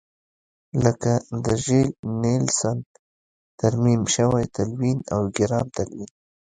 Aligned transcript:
لکه 0.83 1.11
د 1.43 1.45
ژیل 1.63 1.89
نیلسن 2.21 2.77
ترمیم 3.59 4.01
شوی 4.15 4.43
تلوین 4.55 4.99
او 5.13 5.21
ګرام 5.37 5.67
تلوین. 5.75 6.11